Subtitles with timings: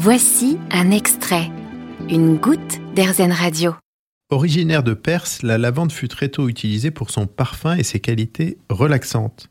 [0.00, 1.50] Voici un extrait,
[2.08, 3.74] une goutte d'Airzen Radio.
[4.30, 8.58] Originaire de Perse, la lavande fut très tôt utilisée pour son parfum et ses qualités
[8.70, 9.48] relaxantes.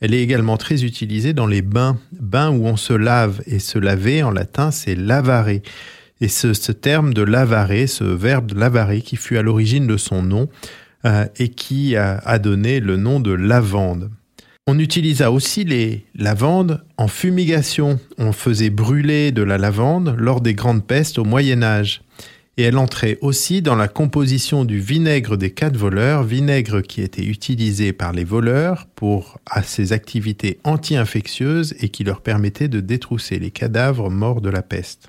[0.00, 3.78] Elle est également très utilisée dans les bains, bains où on se lave, et se
[3.78, 5.50] laver en latin c'est lavare.
[5.50, 10.48] Et ce, terme de lavare, ce verbe lavare qui fut à l'origine de son nom
[11.04, 14.10] euh, et qui a donné le nom de lavande.
[14.68, 17.98] On utilisa aussi les lavandes en fumigation.
[18.16, 22.02] On faisait brûler de la lavande lors des grandes pestes au Moyen Âge.
[22.56, 27.24] Et elle entrait aussi dans la composition du vinaigre des quatre voleurs, vinaigre qui était
[27.24, 33.40] utilisé par les voleurs pour à ses activités anti-infectieuses et qui leur permettait de détrousser
[33.40, 35.08] les cadavres morts de la peste.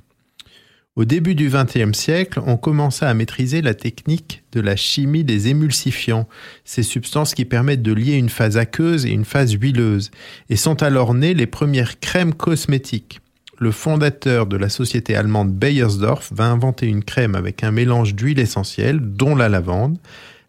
[0.96, 5.48] Au début du XXe siècle, on commença à maîtriser la technique de la chimie des
[5.48, 6.28] émulsifiants,
[6.66, 10.12] ces substances qui permettent de lier une phase aqueuse et une phase huileuse,
[10.50, 13.22] et sont alors nées les premières crèmes cosmétiques.
[13.58, 18.40] Le fondateur de la société allemande Bayersdorf va inventer une crème avec un mélange d'huile
[18.40, 19.98] essentielle, dont la lavande.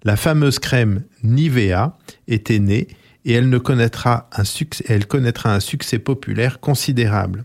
[0.02, 1.96] La fameuse crème Nivea
[2.28, 2.88] était née
[3.24, 7.44] et elle, connaîtra un succès populaire considérable.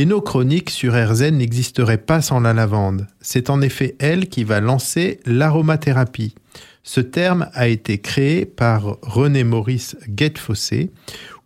[0.00, 3.06] Et nos chroniques sur Erzen n'existeraient pas sans la lavande.
[3.20, 6.34] C'est en effet elle qui va lancer l'aromathérapie.
[6.82, 10.90] Ce terme a été créé par René Maurice Guettefossé.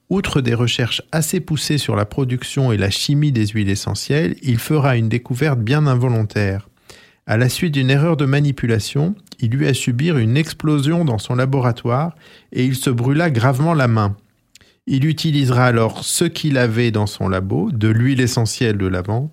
[0.09, 4.59] Outre des recherches assez poussées sur la production et la chimie des huiles essentielles, il
[4.59, 6.69] fera une découverte bien involontaire.
[7.27, 11.35] À la suite d'une erreur de manipulation, il eut à subir une explosion dans son
[11.35, 12.15] laboratoire
[12.53, 14.15] et il se brûla gravement la main.
[14.87, 19.31] Il utilisera alors ce qu'il avait dans son labo, de l'huile essentielle de lavande,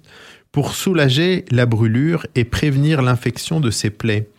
[0.52, 4.30] pour soulager la brûlure et prévenir l'infection de ses plaies.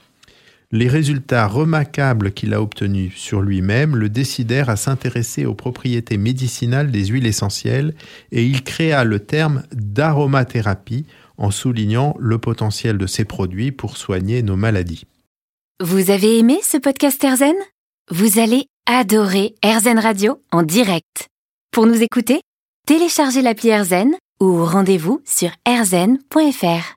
[0.74, 6.90] Les résultats remarquables qu'il a obtenus sur lui-même le décidèrent à s'intéresser aux propriétés médicinales
[6.90, 7.94] des huiles essentielles
[8.30, 11.04] et il créa le terme d'aromathérapie
[11.36, 15.04] en soulignant le potentiel de ces produits pour soigner nos maladies.
[15.82, 17.56] Vous avez aimé ce podcast Erzen
[18.10, 21.28] Vous allez adorer Erzen Radio en direct.
[21.70, 22.40] Pour nous écouter,
[22.86, 26.90] téléchargez l'appli Erzen ou rendez-vous sur erzen.fr.